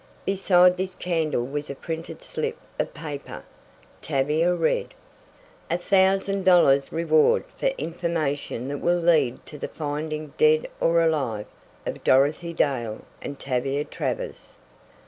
[0.25, 3.43] Beside this candle was a printed slip of paper.
[4.01, 4.95] Tavia read:
[5.69, 11.45] "A thousand dollars reward for information that will lead to the finding, dead or alive,
[11.85, 14.57] of Dorothy Dale and Tavia Travers."